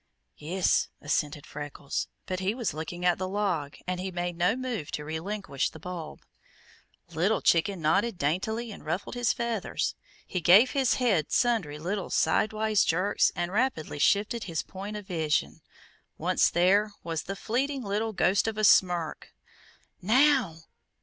"Yis," 0.35 0.87
assented 0.99 1.45
Freckles, 1.45 2.07
but 2.25 2.39
he 2.39 2.55
was 2.55 2.73
looking 2.73 3.05
at 3.05 3.19
the 3.19 3.27
log 3.27 3.77
and 3.85 3.99
he 3.99 4.09
made 4.09 4.35
no 4.35 4.55
move 4.55 4.89
to 4.89 5.05
relinquish 5.05 5.69
the 5.69 5.77
bulb. 5.79 6.23
Little 7.11 7.39
Chicken 7.39 7.83
nodded 7.83 8.17
daintily 8.17 8.71
and 8.71 8.83
ruffled 8.83 9.13
his 9.13 9.31
feathers. 9.31 9.93
He 10.25 10.41
gave 10.41 10.71
his 10.71 10.95
head 10.95 11.31
sundry 11.31 11.77
little 11.77 12.09
sidewise 12.09 12.83
jerks 12.83 13.31
and 13.35 13.51
rapidly 13.51 13.99
shifted 13.99 14.45
his 14.45 14.63
point 14.63 14.97
of 14.97 15.05
vision. 15.05 15.61
Once 16.17 16.49
there 16.49 16.93
was 17.03 17.21
the 17.21 17.35
fleeting 17.35 17.83
little 17.83 18.11
ghost 18.11 18.47
of 18.47 18.57
a 18.57 18.63
smirk. 18.63 19.35
"Now! 20.01 20.61